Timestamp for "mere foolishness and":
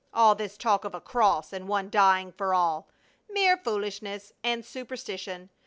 3.29-4.65